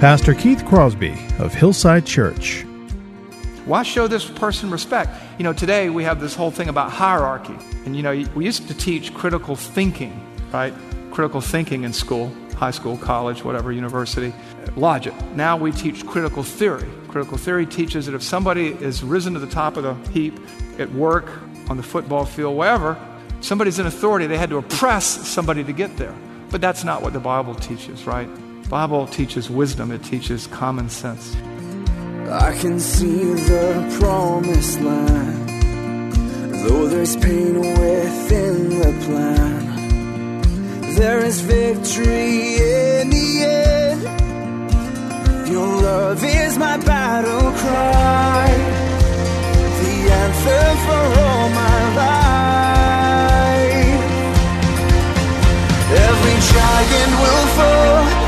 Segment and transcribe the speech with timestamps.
[0.00, 2.62] Pastor Keith Crosby of Hillside Church.
[3.64, 5.10] Why show this person respect?
[5.38, 7.56] You know, today we have this whole thing about hierarchy.
[7.84, 10.72] And, you know, we used to teach critical thinking, right?
[11.10, 14.32] Critical thinking in school, high school, college, whatever, university,
[14.76, 15.14] logic.
[15.34, 16.88] Now we teach critical theory.
[17.08, 20.38] Critical theory teaches that if somebody is risen to the top of the heap
[20.78, 21.28] at work,
[21.68, 22.96] on the football field, wherever,
[23.40, 26.14] somebody's in authority, they had to oppress somebody to get there.
[26.50, 28.28] But that's not what the Bible teaches, right?
[28.68, 31.34] Bible teaches wisdom, it teaches common sense.
[32.30, 35.48] I can see the promised land,
[36.66, 39.64] though there's pain within the plan.
[40.96, 44.02] There is victory in the end.
[45.48, 48.48] Your love is my battle cry,
[49.80, 52.28] the anthem for all my life.
[55.90, 58.27] Every giant will fall,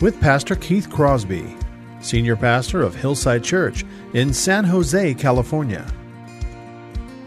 [0.00, 1.54] with Pastor Keith Crosby,
[2.00, 3.84] Senior Pastor of Hillside Church
[4.14, 5.86] in San Jose, California.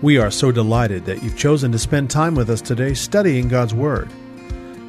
[0.02, 3.76] We are so delighted that you've chosen to spend time with us today studying God's
[3.76, 4.10] Word.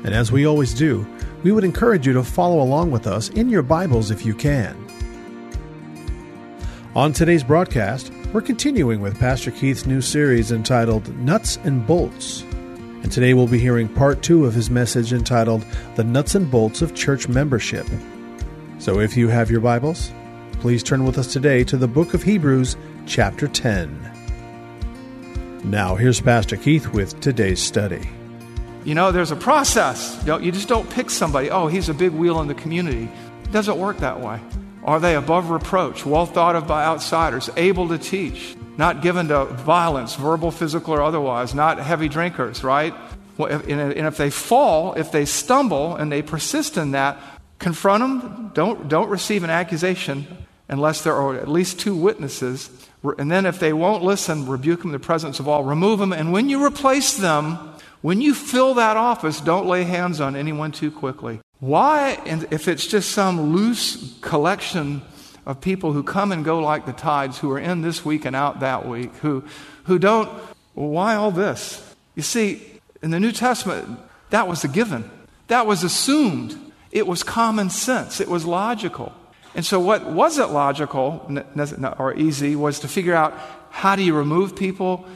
[0.02, 1.06] And as we always do,
[1.42, 4.76] we would encourage you to follow along with us in your Bibles if you can.
[6.94, 12.44] On today's broadcast, we're continuing with Pastor Keith's new series entitled Nuts and Bolts.
[13.04, 15.62] And today we'll be hearing part two of his message entitled
[15.94, 17.86] The Nuts and Bolts of Church Membership.
[18.78, 20.10] So if you have your Bibles,
[20.60, 25.60] please turn with us today to the book of Hebrews, chapter 10.
[25.64, 28.08] Now, here's Pastor Keith with today's study.
[28.86, 30.18] You know, there's a process.
[30.26, 33.10] You, just don't pick somebody, oh, he's a big wheel in the community.
[33.44, 34.40] It doesn't work that way.
[34.82, 39.44] Are they above reproach, well thought of by outsiders, able to teach, not given to
[39.44, 42.94] violence, verbal, physical, or otherwise, not heavy drinkers, right?
[43.38, 47.18] And if they fall, if they stumble, and they persist in that,
[47.58, 48.50] confront them.
[48.54, 50.26] Don't, don't receive an accusation
[50.68, 52.70] unless there are at least two witnesses.
[53.18, 56.12] And then if they won't listen, rebuke them in the presence of all, remove them.
[56.12, 57.58] And when you replace them,
[58.00, 61.40] when you fill that office, don't lay hands on anyone too quickly.
[61.60, 62.20] Why,
[62.50, 65.02] if it's just some loose collection
[65.46, 68.34] of people who come and go like the tides, who are in this week and
[68.34, 69.44] out that week, who,
[69.84, 70.28] who don't,
[70.74, 71.94] well, why all this?
[72.14, 72.62] You see,
[73.02, 73.98] in the New Testament,
[74.30, 75.10] that was a given.
[75.48, 76.58] That was assumed.
[76.90, 78.20] It was common sense.
[78.20, 79.12] It was logical.
[79.54, 81.30] And so, what wasn't logical
[81.98, 83.34] or easy was to figure out
[83.70, 85.06] how do you remove people?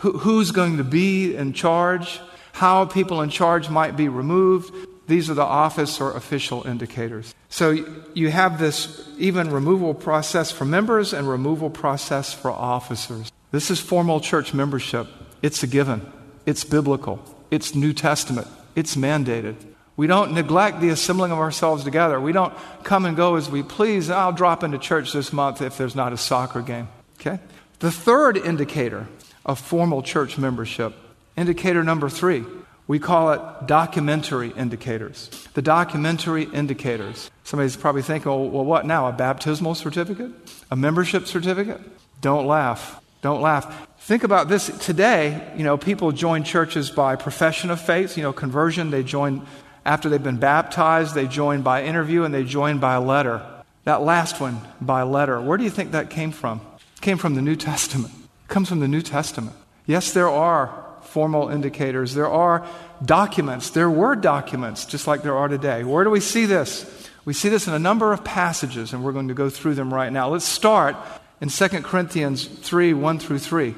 [0.00, 2.20] Who's going to be in charge?
[2.52, 4.74] How people in charge might be removed?
[5.06, 7.34] These are the office or official indicators.
[7.48, 7.70] So,
[8.14, 13.30] you have this even removal process for members and removal process for officers.
[13.50, 15.08] This is formal church membership.
[15.42, 16.10] It's a given,
[16.46, 19.56] it's biblical, it's New Testament, it's mandated.
[19.96, 22.18] We don't neglect the assembling of ourselves together.
[22.18, 24.08] We don't come and go as we please.
[24.08, 26.88] I'll drop into church this month if there's not a soccer game.
[27.20, 27.38] Okay?
[27.80, 29.06] The third indicator
[29.44, 30.94] of formal church membership,
[31.36, 32.44] indicator number three,
[32.92, 35.30] we call it documentary indicators.
[35.54, 37.30] The documentary indicators.
[37.42, 39.08] Somebody's probably thinking, well, well, what now?
[39.08, 40.30] A baptismal certificate?
[40.70, 41.80] A membership certificate?
[42.20, 43.00] Don't laugh.
[43.22, 43.88] Don't laugh.
[44.00, 44.66] Think about this.
[44.84, 48.90] Today, you know, people join churches by profession of faith, you know, conversion.
[48.90, 49.46] They join
[49.86, 53.40] after they've been baptized, they join by interview and they join by letter.
[53.84, 55.40] That last one, by letter.
[55.40, 56.60] Where do you think that came from?
[56.96, 58.12] It came from the New Testament.
[58.12, 59.56] It comes from the New Testament.
[59.86, 60.81] Yes, there are
[61.12, 62.14] formal indicators.
[62.14, 62.66] There are
[63.04, 63.70] documents.
[63.70, 65.84] There were documents, just like there are today.
[65.84, 66.86] Where do we see this?
[67.26, 69.92] We see this in a number of passages, and we're going to go through them
[69.92, 70.30] right now.
[70.30, 70.96] Let's start
[71.42, 73.74] in 2 Corinthians 3 1 through 3.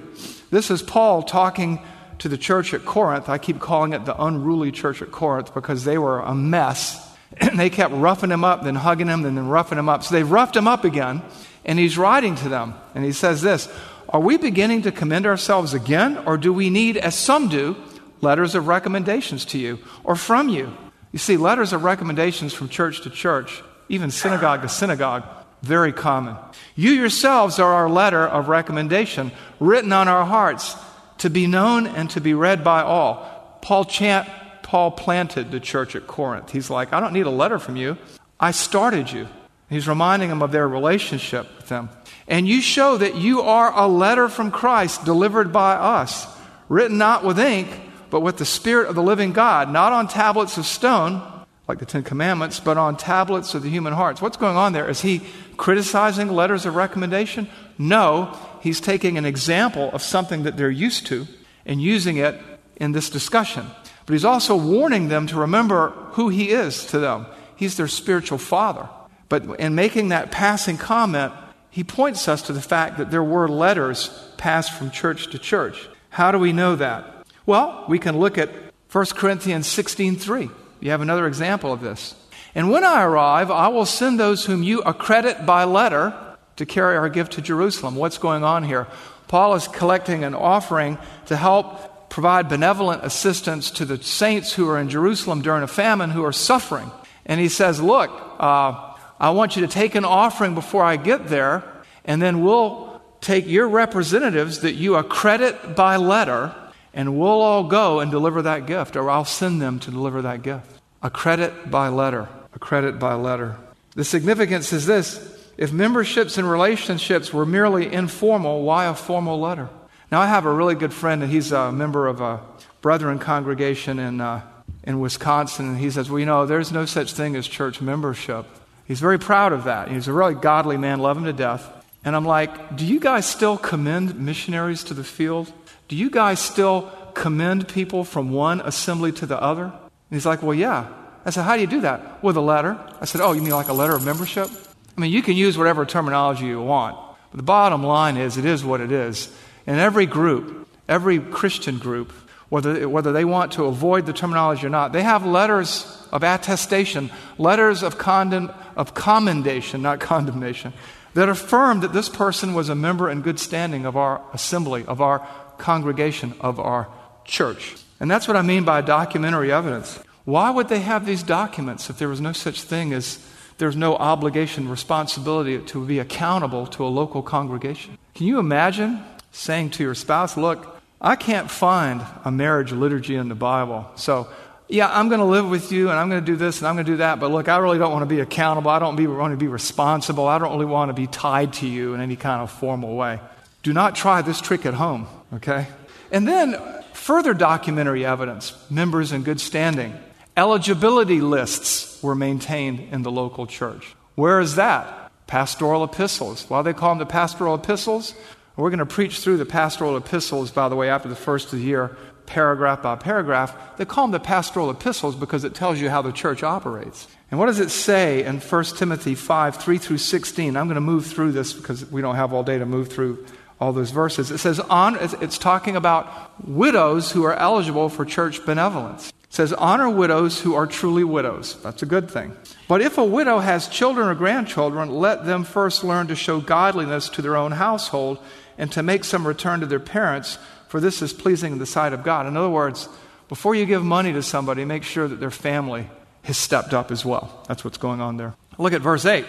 [0.50, 1.80] This is Paul talking
[2.20, 3.28] to the church at Corinth.
[3.28, 7.12] I keep calling it the unruly church at Corinth because they were a mess.
[7.36, 10.04] And they kept roughing him up, then hugging him, then roughing him up.
[10.04, 11.20] So they roughed him up again,
[11.64, 12.74] and he's writing to them.
[12.94, 13.68] And he says this
[14.14, 17.74] Are we beginning to commend ourselves again, or do we need, as some do,
[18.20, 20.72] letters of recommendations to you or from you?
[21.10, 25.24] You see, letters of recommendations from church to church, even synagogue to synagogue,
[25.62, 26.36] very common.
[26.76, 30.76] You yourselves are our letter of recommendation, written on our hearts,
[31.18, 33.58] to be known and to be read by all.
[33.62, 34.28] Paul chant
[34.62, 36.52] Paul planted the church at Corinth.
[36.52, 37.98] He's like, I don't need a letter from you.
[38.38, 39.26] I started you.
[39.68, 41.88] He's reminding them of their relationship with them.
[42.26, 46.26] And you show that you are a letter from Christ delivered by us,
[46.68, 47.68] written not with ink,
[48.10, 51.22] but with the Spirit of the living God, not on tablets of stone,
[51.66, 54.22] like the Ten Commandments, but on tablets of the human hearts.
[54.22, 54.88] What's going on there?
[54.88, 55.22] Is he
[55.56, 57.48] criticizing letters of recommendation?
[57.78, 61.26] No, he's taking an example of something that they're used to
[61.66, 62.40] and using it
[62.76, 63.66] in this discussion.
[64.06, 67.26] But he's also warning them to remember who he is to them.
[67.56, 68.88] He's their spiritual father.
[69.28, 71.32] But in making that passing comment,
[71.74, 75.88] he points us to the fact that there were letters passed from church to church.
[76.08, 77.26] How do we know that?
[77.46, 78.50] Well, we can look at
[78.92, 80.52] 1 Corinthians 16:3.
[80.78, 82.14] You have another example of this.
[82.54, 86.14] And when I arrive, I will send those whom you accredit by letter
[86.54, 87.96] to carry our gift to Jerusalem.
[87.96, 88.86] What's going on here?
[89.26, 94.78] Paul is collecting an offering to help provide benevolent assistance to the saints who are
[94.78, 96.92] in Jerusalem during a famine who are suffering.
[97.26, 98.93] And he says, Look, uh,
[99.24, 101.64] I want you to take an offering before I get there,
[102.04, 106.54] and then we'll take your representatives that you accredit by letter,
[106.92, 110.42] and we'll all go and deliver that gift, or I'll send them to deliver that
[110.42, 110.70] gift.
[111.02, 112.28] Accredit by letter.
[112.52, 113.56] Accredit by letter.
[113.94, 115.16] The significance is this
[115.56, 119.70] if memberships and relationships were merely informal, why a formal letter?
[120.12, 122.40] Now, I have a really good friend, and he's a member of a
[122.82, 124.42] Brethren congregation in, uh,
[124.82, 128.44] in Wisconsin, and he says, Well, you know, there's no such thing as church membership.
[128.86, 129.88] He's very proud of that.
[129.88, 131.70] He's a really godly man, love him to death.
[132.04, 135.52] And I'm like, Do you guys still commend missionaries to the field?
[135.88, 139.64] Do you guys still commend people from one assembly to the other?
[139.64, 139.72] And
[140.10, 140.88] he's like, Well, yeah.
[141.24, 142.22] I said, How do you do that?
[142.22, 142.78] With a letter.
[143.00, 144.48] I said, Oh, you mean like a letter of membership?
[144.96, 146.96] I mean, you can use whatever terminology you want.
[147.30, 149.34] But the bottom line is, it is what it is.
[149.66, 152.12] In every group, every Christian group,
[152.54, 157.10] whether, whether they want to avoid the terminology or not, they have letters of attestation,
[157.36, 160.72] letters of, condemn, of commendation, not condemnation,
[161.14, 165.00] that affirm that this person was a member in good standing of our assembly, of
[165.00, 165.26] our
[165.58, 166.86] congregation, of our
[167.24, 167.74] church.
[167.98, 169.98] And that's what I mean by documentary evidence.
[170.24, 173.18] Why would they have these documents if there was no such thing as
[173.58, 177.98] there's no obligation, responsibility to be accountable to a local congregation?
[178.14, 179.02] Can you imagine
[179.32, 180.73] saying to your spouse, Look,
[181.04, 183.90] I can't find a marriage liturgy in the Bible.
[183.94, 184.26] So,
[184.70, 186.76] yeah, I'm going to live with you and I'm going to do this and I'm
[186.76, 188.70] going to do that, but look, I really don't want to be accountable.
[188.70, 190.26] I don't want to be responsible.
[190.26, 193.20] I don't really want to be tied to you in any kind of formal way.
[193.62, 195.66] Do not try this trick at home, okay?
[196.10, 196.56] And then
[196.94, 199.94] further documentary evidence members in good standing.
[200.38, 203.94] Eligibility lists were maintained in the local church.
[204.14, 205.12] Where is that?
[205.26, 206.48] Pastoral epistles.
[206.48, 208.14] Why do they call them the pastoral epistles?
[208.56, 211.58] We're going to preach through the pastoral epistles, by the way, after the first of
[211.58, 211.96] the year,
[212.26, 213.76] paragraph by paragraph.
[213.76, 217.08] They call them the pastoral epistles because it tells you how the church operates.
[217.30, 220.56] And what does it say in 1 Timothy 5 3 through 16?
[220.56, 223.26] I'm going to move through this because we don't have all day to move through
[223.60, 224.30] all those verses.
[224.30, 226.08] It says, on, it's talking about
[226.46, 229.08] widows who are eligible for church benevolence.
[229.08, 231.60] It says, honor widows who are truly widows.
[231.62, 232.36] That's a good thing.
[232.68, 237.08] But if a widow has children or grandchildren, let them first learn to show godliness
[237.10, 238.18] to their own household
[238.58, 241.92] and to make some return to their parents, for this is pleasing in the sight
[241.92, 242.26] of God.
[242.26, 242.88] In other words,
[243.28, 245.88] before you give money to somebody, make sure that their family
[246.22, 247.44] has stepped up as well.
[247.48, 248.34] That's what's going on there.
[248.58, 249.24] Look at verse 8.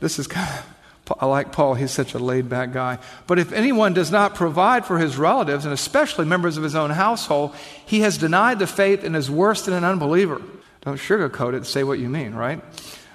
[0.00, 2.98] This is kind of, I like Paul, he's such a laid back guy.
[3.26, 6.90] But if anyone does not provide for his relatives, and especially members of his own
[6.90, 7.54] household,
[7.86, 10.40] he has denied the faith and is worse than an unbeliever.
[10.82, 12.62] Don't sugarcoat it, say what you mean, right?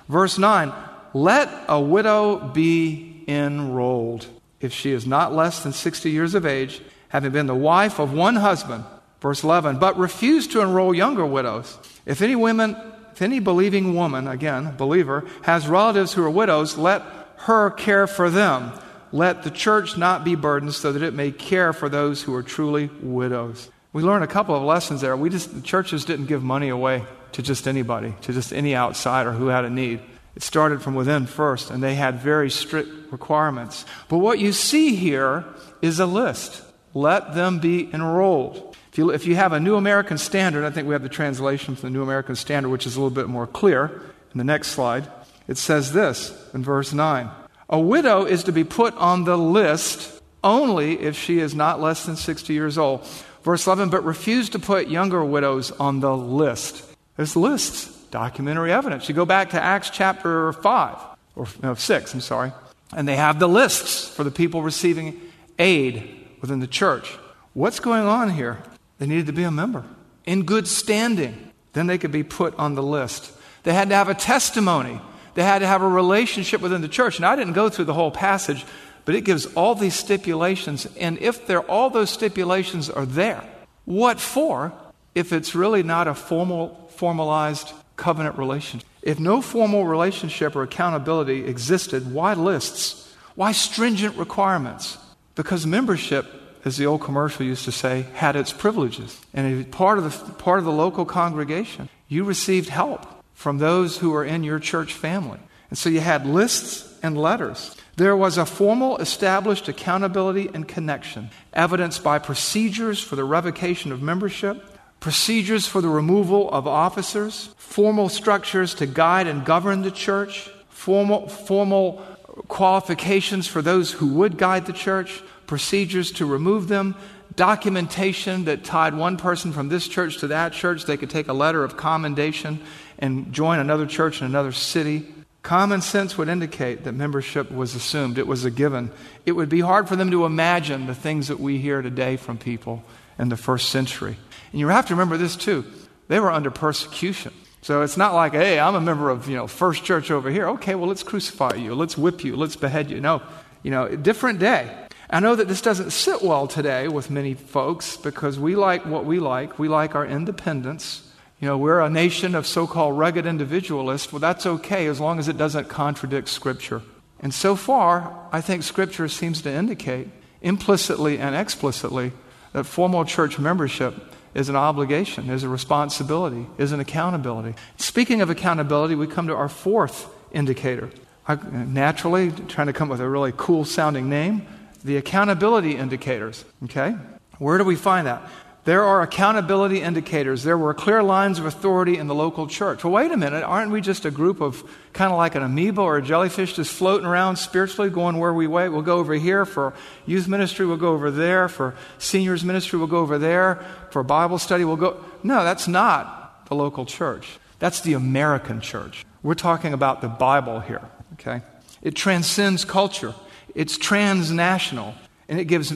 [0.08, 0.72] Verse 9
[1.14, 4.28] Let a widow be enrolled
[4.60, 8.14] if she is not less than 60 years of age, having been the wife of
[8.14, 8.84] one husband.
[9.20, 11.78] Verse 11, but refuse to enroll younger widows.
[12.06, 12.76] If any women,
[13.14, 17.02] if any believing woman, again, believer, has relatives who are widows, let
[17.38, 18.72] her care for them.
[19.12, 22.44] Let the church not be burdened so that it may care for those who are
[22.44, 23.72] truly widows.
[23.92, 25.18] We learned a couple of lessons there.
[25.18, 29.32] We just, the churches didn't give money away to just anybody, to just any outsider
[29.32, 30.02] who had a need.
[30.38, 33.88] It started from within first, and they had very strict requirements.
[34.08, 35.44] But what you see here
[35.82, 36.62] is a list.
[36.94, 38.78] Let them be enrolled.
[38.92, 41.76] If you, if you have a New American Standard, I think we have the translation
[41.76, 44.00] from the New American Standard, which is a little bit more clear.
[44.32, 45.10] In the next slide,
[45.48, 47.32] it says this in verse 9
[47.72, 52.06] A widow is to be put on the list only if she is not less
[52.06, 53.08] than 60 years old.
[53.42, 56.84] Verse 11, but refuse to put younger widows on the list.
[57.16, 59.08] There's lists, documentary evidence.
[59.08, 60.98] You go back to Acts chapter 5,
[61.36, 62.52] or no, 6, I'm sorry,
[62.96, 65.20] and they have the lists for the people receiving
[65.60, 67.18] aid within the church.
[67.54, 68.60] What's going on here?
[69.00, 69.84] They needed to be a member
[70.26, 71.52] in good standing.
[71.74, 73.32] Then they could be put on the list.
[73.64, 75.00] They had to have a testimony.
[75.34, 77.18] They had to have a relationship within the church.
[77.18, 78.66] And I didn't go through the whole passage,
[79.06, 80.88] but it gives all these stipulations.
[81.00, 83.44] And if there, all those stipulations are there,
[83.86, 84.74] what for
[85.16, 88.88] if it's really not a formal, formalized covenant relationship?
[89.02, 93.14] If no formal relationship or accountability existed, why lists?
[93.36, 94.98] Why stringent requirements?
[95.36, 96.26] Because membership
[96.68, 99.20] as the old commercial used to say, had its privileges.
[99.34, 104.12] And part of the, part of the local congregation, you received help from those who
[104.12, 105.40] were in your church family.
[105.70, 107.76] And so you had lists and letters.
[107.96, 114.02] There was a formal established accountability and connection, evidenced by procedures for the revocation of
[114.02, 120.50] membership, procedures for the removal of officers, formal structures to guide and govern the church,
[120.70, 122.04] formal, formal
[122.48, 126.96] qualifications for those who would guide the church, procedures to remove them,
[127.36, 130.86] documentation that tied one person from this church to that church.
[130.86, 132.60] They could take a letter of commendation
[133.00, 135.08] and join another church in another city.
[135.42, 138.92] Common sense would indicate that membership was assumed, it was a given.
[139.26, 142.38] It would be hard for them to imagine the things that we hear today from
[142.38, 142.84] people
[143.18, 144.18] in the first century.
[144.52, 145.66] And you have to remember this too
[146.08, 147.34] they were under persecution.
[147.62, 150.48] So it's not like, hey, I'm a member of, you know, First Church over here.
[150.50, 151.76] Okay, well, let's crucify you.
[151.76, 152.36] Let's whip you.
[152.36, 153.02] Let's behead you.
[153.02, 153.22] No,
[153.62, 154.74] you know, different day.
[155.10, 159.06] I know that this doesn't sit well today with many folks because we like what
[159.06, 159.58] we like.
[159.58, 161.07] We like our independence.
[161.40, 164.12] You know, we're a nation of so called rugged individualists.
[164.12, 166.82] Well, that's okay as long as it doesn't contradict Scripture.
[167.20, 170.08] And so far, I think Scripture seems to indicate
[170.42, 172.12] implicitly and explicitly
[172.54, 173.94] that formal church membership
[174.34, 177.56] is an obligation, is a responsibility, is an accountability.
[177.78, 180.90] Speaking of accountability, we come to our fourth indicator.
[181.28, 184.46] I, naturally, trying to come up with a really cool sounding name,
[184.84, 186.46] the accountability indicators.
[186.64, 186.96] Okay?
[187.40, 188.22] Where do we find that?
[188.68, 190.44] There are accountability indicators.
[190.44, 192.84] There were clear lines of authority in the local church.
[192.84, 193.42] Well, wait a minute.
[193.42, 196.74] Aren't we just a group of kind of like an amoeba or a jellyfish just
[196.74, 198.68] floating around spiritually, going where we wait?
[198.68, 199.74] We'll go over here for
[200.06, 200.66] youth ministry.
[200.66, 202.78] We'll go over there for seniors ministry.
[202.78, 204.66] We'll go over there for Bible study.
[204.66, 205.02] We'll go.
[205.24, 207.40] No, that's not the local church.
[207.60, 209.06] That's the American church.
[209.24, 210.82] We're talking about the Bible here.
[211.14, 211.42] Okay?
[211.82, 213.16] It transcends culture.
[213.56, 214.94] It's transnational,
[215.30, 215.74] and it gives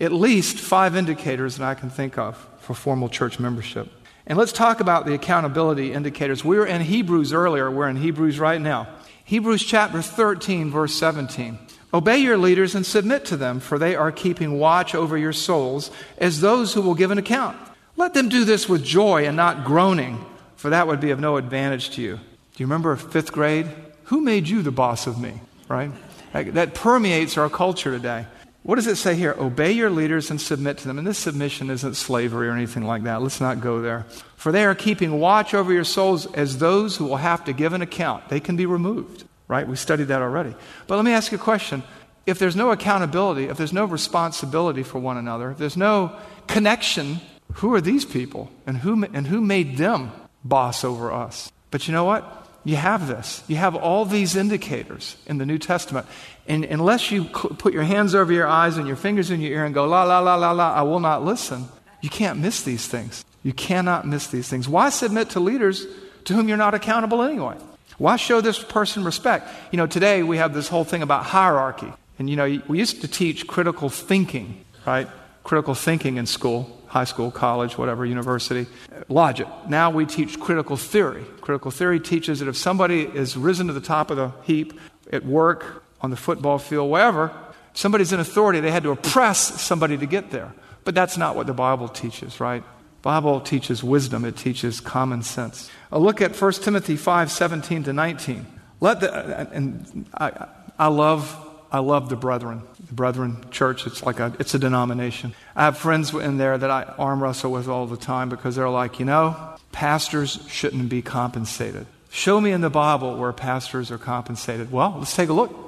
[0.00, 3.88] at least five indicators that I can think of for formal church membership.
[4.26, 6.44] And let's talk about the accountability indicators.
[6.44, 8.88] We were in Hebrews earlier, we're in Hebrews right now.
[9.24, 11.58] Hebrews chapter 13, verse 17.
[11.92, 15.90] Obey your leaders and submit to them, for they are keeping watch over your souls
[16.18, 17.56] as those who will give an account.
[17.96, 20.24] Let them do this with joy and not groaning,
[20.56, 22.16] for that would be of no advantage to you.
[22.16, 23.68] Do you remember fifth grade?
[24.04, 25.90] Who made you the boss of me, right?
[26.32, 28.26] That permeates our culture today.
[28.64, 29.36] What does it say here?
[29.38, 30.96] Obey your leaders and submit to them.
[30.96, 33.20] And this submission isn't slavery or anything like that.
[33.20, 34.06] Let's not go there.
[34.36, 37.74] For they are keeping watch over your souls as those who will have to give
[37.74, 38.30] an account.
[38.30, 39.68] They can be removed, right?
[39.68, 40.54] We studied that already.
[40.86, 41.82] But let me ask you a question.
[42.24, 47.20] If there's no accountability, if there's no responsibility for one another, if there's no connection,
[47.54, 48.50] who are these people?
[48.66, 50.10] And who, and who made them
[50.42, 51.52] boss over us?
[51.70, 52.48] But you know what?
[52.64, 53.44] You have this.
[53.46, 56.06] You have all these indicators in the New Testament.
[56.46, 59.64] And unless you put your hands over your eyes and your fingers in your ear
[59.64, 61.68] and go, la, la, la, la, la, I will not listen,
[62.02, 63.24] you can't miss these things.
[63.42, 64.68] You cannot miss these things.
[64.68, 65.86] Why submit to leaders
[66.24, 67.56] to whom you're not accountable anyway?
[67.96, 69.48] Why show this person respect?
[69.70, 71.92] You know, today we have this whole thing about hierarchy.
[72.18, 75.08] And, you know, we used to teach critical thinking, right?
[75.44, 78.68] Critical thinking in school high school, college, whatever, university.
[79.08, 79.48] Logic.
[79.68, 81.24] Now we teach critical theory.
[81.40, 84.78] Critical theory teaches that if somebody is risen to the top of the heap
[85.10, 87.32] at work, on the football field, wherever,
[87.72, 90.52] somebody's in authority, they had to oppress somebody to get there.
[90.84, 92.62] But that's not what the Bible teaches, right?
[93.00, 95.70] Bible teaches wisdom, it teaches common sense.
[95.90, 98.46] A look at 1 Timothy 5 17 to 19.
[98.80, 100.46] Let the, uh, and I,
[100.78, 101.40] I love
[101.72, 102.62] I love the brethren.
[102.86, 105.34] The brethren church, it's like a, it's a denomination.
[105.56, 108.68] I have friends in there that I arm wrestle with all the time because they're
[108.68, 111.86] like, you know, pastors shouldn't be compensated.
[112.10, 114.70] Show me in the Bible where pastors are compensated.
[114.70, 115.63] Well, let's take a look.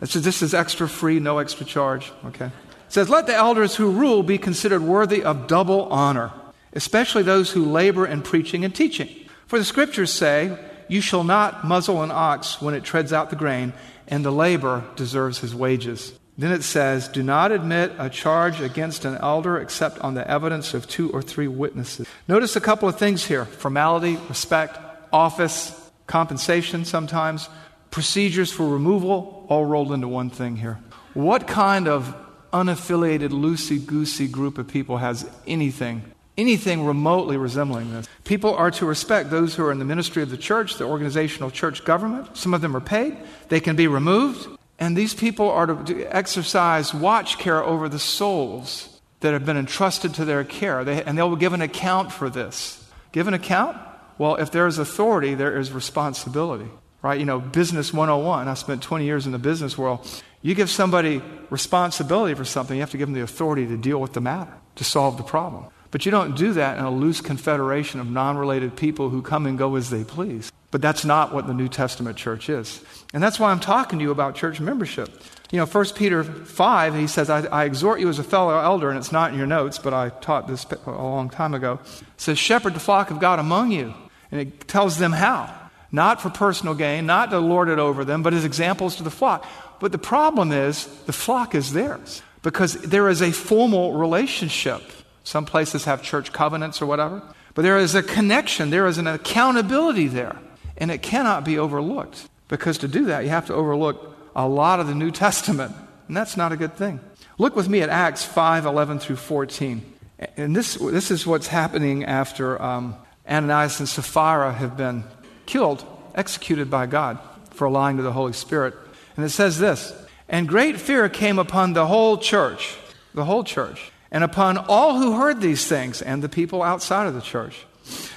[0.00, 2.12] This is, this is extra free, no extra charge.
[2.26, 2.46] Okay.
[2.46, 2.52] It
[2.88, 6.32] says, Let the elders who rule be considered worthy of double honor,
[6.72, 9.08] especially those who labor in preaching and teaching.
[9.46, 13.36] For the scriptures say, You shall not muzzle an ox when it treads out the
[13.36, 13.72] grain,
[14.08, 16.12] and the labor deserves his wages.
[16.38, 20.74] Then it says, Do not admit a charge against an elder except on the evidence
[20.74, 22.06] of two or three witnesses.
[22.28, 24.78] Notice a couple of things here formality, respect,
[25.12, 27.48] office, compensation sometimes,
[27.90, 30.78] procedures for removal, all rolled into one thing here.
[31.14, 32.14] What kind of
[32.52, 36.02] unaffiliated, loosey goosey group of people has anything,
[36.36, 38.08] anything remotely resembling this?
[38.24, 41.50] People are to respect those who are in the ministry of the church, the organizational
[41.50, 42.36] church government.
[42.36, 43.16] Some of them are paid,
[43.48, 44.48] they can be removed.
[44.78, 50.14] And these people are to exercise watch care over the souls that have been entrusted
[50.14, 50.84] to their care.
[50.84, 52.84] They, and they'll give an account for this.
[53.12, 53.78] Give an account?
[54.18, 56.68] Well, if there is authority, there is responsibility.
[57.02, 57.18] Right?
[57.18, 58.48] You know, business 101.
[58.48, 60.08] I spent 20 years in the business world.
[60.42, 64.00] You give somebody responsibility for something, you have to give them the authority to deal
[64.00, 65.66] with the matter, to solve the problem.
[65.90, 69.46] But you don't do that in a loose confederation of non related people who come
[69.46, 70.52] and go as they please.
[70.70, 72.84] But that's not what the New Testament church is.
[73.14, 75.08] And that's why I'm talking to you about church membership.
[75.50, 78.90] You know, 1 Peter 5, he says, I, I, exhort you as a fellow elder,
[78.90, 81.78] and it's not in your notes, but I taught this a long time ago.
[82.16, 83.94] Says, Shepherd the flock of God among you.
[84.30, 85.65] And it tells them how.
[85.92, 89.10] Not for personal gain, not to lord it over them, but as examples to the
[89.10, 89.46] flock.
[89.80, 94.82] But the problem is, the flock is theirs because there is a formal relationship.
[95.24, 97.22] Some places have church covenants or whatever,
[97.54, 100.36] but there is a connection, there is an accountability there,
[100.76, 102.28] and it cannot be overlooked.
[102.48, 105.74] Because to do that, you have to overlook a lot of the New Testament,
[106.06, 107.00] and that's not a good thing.
[107.38, 109.94] Look with me at Acts 5 11 through 14.
[110.36, 112.96] And this, this is what's happening after um,
[113.28, 115.04] Ananias and Sapphira have been
[115.46, 115.84] killed,
[116.14, 117.18] executed by God
[117.50, 118.74] for lying to the Holy Spirit.
[119.16, 119.94] And it says this
[120.28, 122.76] And great fear came upon the whole church,
[123.14, 127.14] the whole church, and upon all who heard these things, and the people outside of
[127.14, 127.64] the church.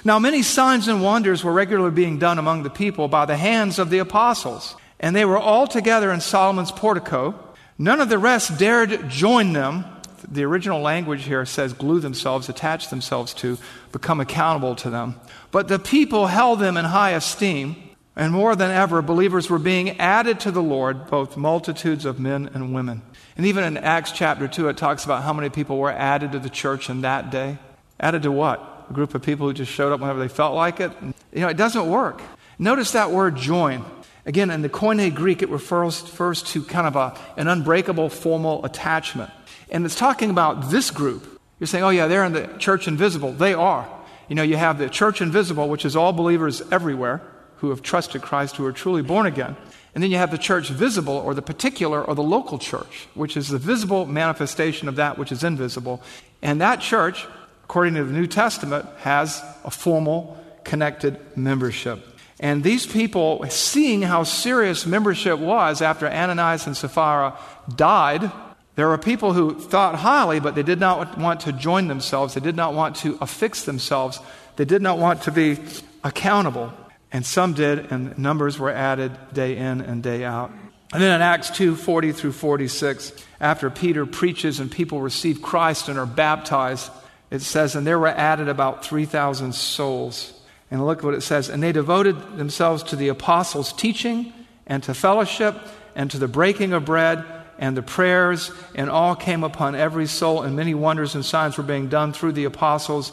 [0.03, 3.79] Now, many signs and wonders were regularly being done among the people by the hands
[3.79, 7.36] of the apostles, and they were all together in Solomon's portico.
[7.77, 9.85] None of the rest dared join them.
[10.27, 13.58] The original language here says glue themselves, attach themselves to,
[13.92, 15.16] become accountable to them.
[15.51, 17.75] But the people held them in high esteem,
[18.16, 22.50] and more than ever, believers were being added to the Lord, both multitudes of men
[22.53, 23.01] and women.
[23.38, 26.40] And even in Acts chapter 2, it talks about how many people were added to
[26.40, 27.58] the church in that day.
[28.00, 28.88] Added to what?
[28.90, 30.92] A group of people who just showed up whenever they felt like it?
[31.32, 32.22] You know, it doesn't work.
[32.58, 33.86] Notice that word join.
[34.25, 38.66] Again, in the Koine Greek, it refers, refers to kind of a, an unbreakable formal
[38.66, 39.32] attachment.
[39.70, 41.40] And it's talking about this group.
[41.60, 43.34] You're saying, oh, yeah, they're in the church invisible.
[43.34, 43.88] They are.
[44.27, 47.22] You know, you have the church invisible, which is all believers everywhere
[47.58, 49.55] who have trusted Christ, who are truly born again.
[49.94, 53.36] And then you have the church visible, or the particular, or the local church, which
[53.36, 56.01] is the visible manifestation of that which is invisible.
[56.42, 57.27] And that church,
[57.64, 62.05] according to the New Testament, has a formal, connected membership.
[62.40, 67.38] And these people, seeing how serious membership was after Ananias and Sapphira
[67.75, 68.32] died,
[68.75, 72.34] there were people who thought highly, but they did not want to join themselves.
[72.34, 74.20] They did not want to affix themselves.
[74.55, 75.60] They did not want to be
[76.03, 76.72] accountable.
[77.12, 80.51] And some did, and numbers were added day in and day out.
[80.94, 85.90] And then in Acts 2 40 through 46, after Peter preaches and people receive Christ
[85.90, 86.92] and are baptized,
[87.32, 90.34] it says, And there were added about 3,000 souls.
[90.72, 91.50] And look what it says.
[91.50, 94.34] And they devoted themselves to the apostles' teaching
[94.68, 95.55] and to fellowship
[95.96, 97.25] and to the breaking of bread
[97.59, 101.63] and the prayers, and all came upon every soul, and many wonders and signs were
[101.63, 103.11] being done through the apostles.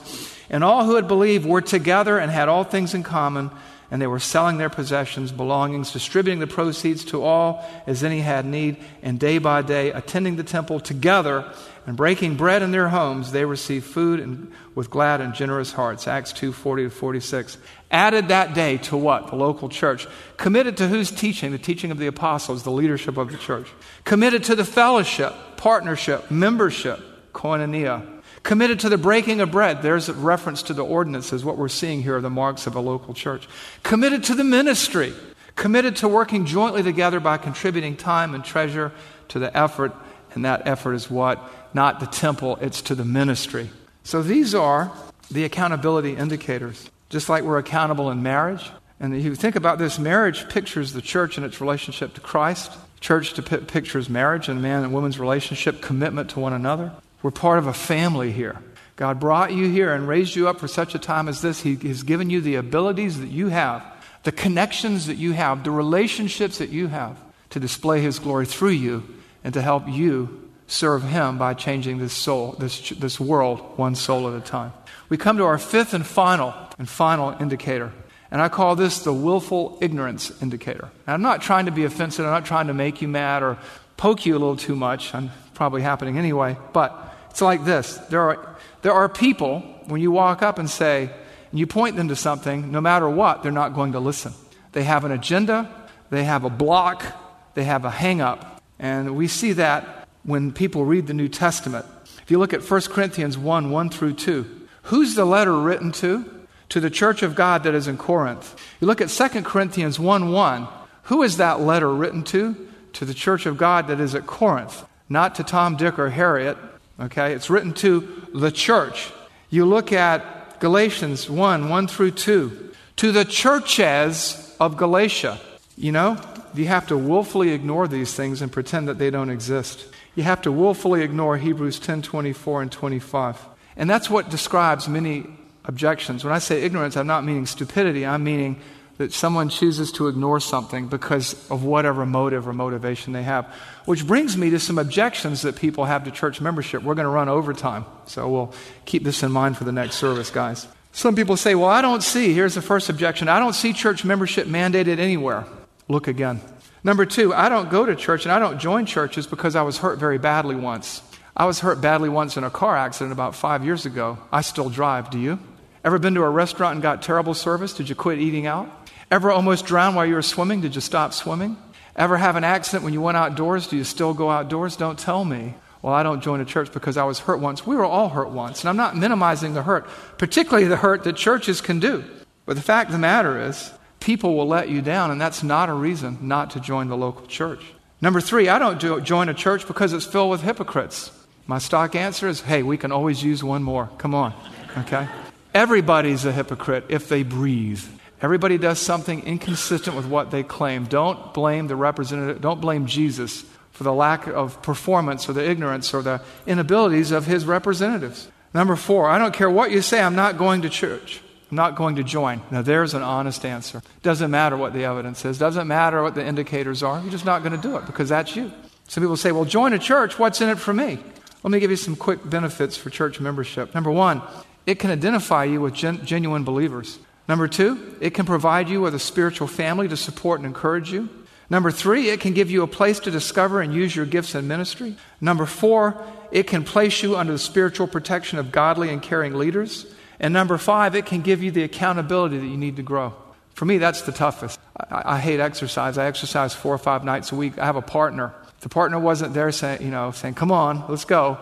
[0.48, 3.50] And all who had believed were together and had all things in common,
[3.90, 8.44] and they were selling their possessions, belongings, distributing the proceeds to all as any had
[8.44, 11.50] need, and day by day, attending the temple together
[11.86, 16.08] and breaking bread in their homes, they received food and, with glad and generous hearts.
[16.08, 17.58] Acts 2 40 to 46.
[17.92, 19.28] Added that day to what?
[19.28, 20.08] The local church.
[20.36, 21.52] Committed to whose teaching?
[21.52, 23.68] The teaching of the apostles, the leadership of the church.
[24.04, 27.00] Committed to the fellowship, partnership, membership,
[27.32, 28.15] koinonia.
[28.46, 29.82] Committed to the breaking of bread.
[29.82, 31.44] There's a reference to the ordinances.
[31.44, 33.48] What we're seeing here are the marks of a local church.
[33.82, 35.12] Committed to the ministry.
[35.56, 38.92] Committed to working jointly together by contributing time and treasure
[39.28, 39.92] to the effort.
[40.32, 41.40] And that effort is what?
[41.76, 43.70] not the temple, it's to the ministry.
[44.02, 44.90] So these are
[45.30, 46.90] the accountability indicators.
[47.10, 48.70] Just like we're accountable in marriage.
[48.98, 52.72] And if you think about this, marriage pictures the church and its relationship to Christ.
[53.00, 56.92] Church p- pictures marriage and man and woman's relationship, commitment to one another.
[57.26, 58.56] We're part of a family here.
[58.94, 61.60] God brought you here and raised you up for such a time as this.
[61.60, 63.84] He has given you the abilities that you have,
[64.22, 67.18] the connections that you have, the relationships that you have
[67.50, 69.02] to display His glory through you
[69.42, 74.28] and to help you serve Him by changing this soul, this, this world, one soul
[74.28, 74.72] at a time.
[75.08, 77.92] We come to our fifth and final and final indicator.
[78.30, 80.90] And I call this the willful ignorance indicator.
[81.08, 83.58] Now, I'm not trying to be offensive, I'm not trying to make you mad or
[83.96, 85.12] poke you a little too much.
[85.12, 87.05] I'm probably happening anyway, but
[87.36, 87.98] it's like this.
[88.08, 91.10] There are, there are people, when you walk up and say,
[91.50, 94.32] and you point them to something, no matter what, they're not going to listen.
[94.72, 95.70] They have an agenda,
[96.08, 97.04] they have a block,
[97.52, 98.62] they have a hang up.
[98.78, 101.84] And we see that when people read the New Testament.
[102.22, 106.24] If you look at 1 Corinthians 1 1 through 2, who's the letter written to?
[106.70, 108.58] To the church of God that is in Corinth.
[108.80, 110.68] You look at 2 Corinthians 1 1,
[111.02, 112.56] who is that letter written to?
[112.94, 116.56] To the church of God that is at Corinth, not to Tom, Dick, or Harriet.
[116.98, 119.12] Okay, it's written to the church.
[119.50, 125.38] You look at Galatians 1 1 through 2, to the churches of Galatia.
[125.76, 126.20] You know,
[126.54, 130.42] you have to willfully ignore these things and pretend that they don't exist you have
[130.42, 133.46] to willfully ignore Hebrews 10 24 and 25.
[133.76, 135.26] And that's what describes many
[135.66, 136.24] objections.
[136.24, 138.58] When I say ignorance, I'm not meaning stupidity, I'm meaning
[138.98, 143.46] that someone chooses to ignore something because of whatever motive or motivation they have.
[143.84, 146.82] Which brings me to some objections that people have to church membership.
[146.82, 148.54] We're going to run overtime, so we'll
[148.84, 150.66] keep this in mind for the next service, guys.
[150.92, 154.04] Some people say, Well, I don't see, here's the first objection I don't see church
[154.04, 155.44] membership mandated anywhere.
[155.88, 156.40] Look again.
[156.82, 159.78] Number two, I don't go to church and I don't join churches because I was
[159.78, 161.02] hurt very badly once.
[161.36, 164.18] I was hurt badly once in a car accident about five years ago.
[164.32, 165.10] I still drive.
[165.10, 165.38] Do you?
[165.84, 167.74] Ever been to a restaurant and got terrible service?
[167.74, 168.85] Did you quit eating out?
[169.10, 170.60] Ever almost drown while you were swimming?
[170.60, 171.56] Did you stop swimming?
[171.94, 173.68] Ever have an accident when you went outdoors?
[173.68, 174.76] Do you still go outdoors?
[174.76, 175.54] Don't tell me.
[175.80, 177.64] Well, I don't join a church because I was hurt once.
[177.64, 178.62] We were all hurt once.
[178.62, 179.86] And I'm not minimizing the hurt,
[180.18, 182.04] particularly the hurt that churches can do.
[182.44, 185.68] But the fact of the matter is, people will let you down, and that's not
[185.68, 187.62] a reason not to join the local church.
[188.00, 191.12] Number three, I don't do, join a church because it's filled with hypocrites.
[191.46, 193.88] My stock answer is hey, we can always use one more.
[193.98, 194.34] Come on.
[194.78, 195.08] Okay?
[195.54, 197.84] Everybody's a hypocrite if they breathe.
[198.22, 200.84] Everybody does something inconsistent with what they claim.
[200.84, 205.92] Don't blame the representative, don't blame Jesus for the lack of performance or the ignorance
[205.92, 208.28] or the inabilities of his representatives.
[208.54, 211.20] Number four, I don't care what you say, I'm not going to church.
[211.50, 212.40] I'm not going to join.
[212.50, 213.82] Now, there's an honest answer.
[214.02, 217.00] Doesn't matter what the evidence is, doesn't matter what the indicators are.
[217.02, 218.50] You're just not going to do it because that's you.
[218.88, 220.18] Some people say, well, join a church.
[220.18, 220.98] What's in it for me?
[221.42, 223.74] Let me give you some quick benefits for church membership.
[223.74, 224.22] Number one,
[224.64, 226.98] it can identify you with gen- genuine believers.
[227.28, 231.08] Number two, it can provide you with a spiritual family to support and encourage you.
[231.48, 234.48] Number three, it can give you a place to discover and use your gifts in
[234.48, 234.96] ministry.
[235.20, 239.86] Number four, it can place you under the spiritual protection of godly and caring leaders.
[240.18, 243.14] And number five, it can give you the accountability that you need to grow.
[243.54, 244.58] For me, that's the toughest.
[244.76, 245.98] I, I, hate exercise.
[245.98, 247.58] I exercise four or five nights a week.
[247.58, 248.34] I have a partner.
[248.56, 251.38] If the partner wasn't there saying, you know, saying, come on, let's go,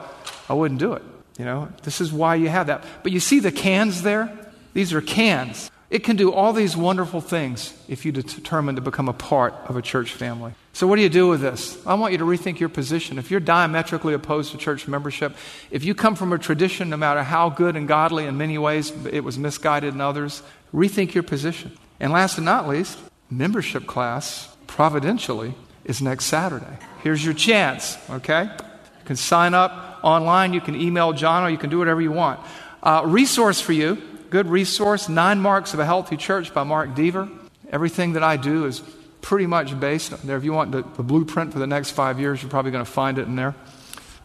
[0.49, 1.03] I wouldn't do it.
[1.39, 2.85] You know, this is why you have that.
[3.03, 4.31] But you see the cans there?
[4.75, 5.71] These are cans.
[5.95, 9.77] It can do all these wonderful things if you determine to become a part of
[9.77, 10.53] a church family.
[10.73, 11.79] So, what do you do with this?
[11.87, 13.17] I want you to rethink your position.
[13.17, 15.37] If you're diametrically opposed to church membership,
[15.71, 18.93] if you come from a tradition, no matter how good and godly in many ways,
[19.07, 20.43] it was misguided in others,
[20.75, 21.71] rethink your position.
[22.01, 22.99] And last but not least,
[23.31, 25.55] membership class, providentially,
[25.85, 26.77] is next Saturday.
[27.05, 28.47] Here's your chance, okay?
[28.47, 32.11] You can sign up online, you can email John, or you can do whatever you
[32.11, 32.41] want.
[32.83, 34.03] Uh, resource for you
[34.35, 37.29] good resource Nine Marks of a Healthy Church by Mark Dever.
[37.71, 38.83] Everything that I do is
[39.21, 40.37] pretty much based there.
[40.37, 42.91] If you want the, the blueprint for the next five years, you're probably going to
[42.91, 43.55] find it in there.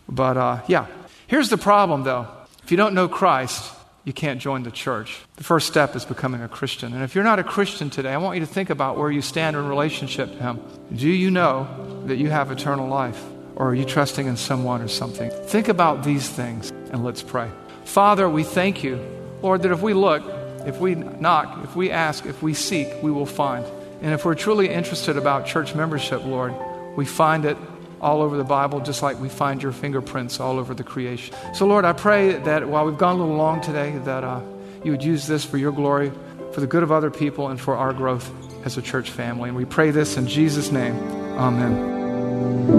[0.07, 0.87] But uh, yeah,
[1.27, 2.25] here's the problem though.
[2.63, 3.71] If you don't know Christ,
[4.03, 5.21] you can't join the church.
[5.35, 6.95] The first step is becoming a Christian.
[6.95, 9.21] And if you're not a Christian today, I want you to think about where you
[9.21, 10.59] stand in relationship to Him.
[10.91, 13.23] Do you know that you have eternal life?
[13.55, 15.29] Or are you trusting in someone or something?
[15.29, 17.51] Think about these things and let's pray.
[17.85, 20.23] Father, we thank you Lord, that if we look,
[20.65, 23.65] if we knock, if we ask, if we seek, we will find.
[24.01, 26.53] And if we're truly interested about church membership, Lord,
[26.95, 27.57] we find it
[28.01, 31.35] all over the Bible, just like we find your fingerprints all over the creation.
[31.53, 34.41] So, Lord, I pray that while we've gone a little long today, that uh,
[34.83, 36.11] you would use this for your glory,
[36.53, 38.31] for the good of other people, and for our growth
[38.65, 39.49] as a church family.
[39.49, 40.97] And we pray this in Jesus' name.
[41.37, 42.78] Amen.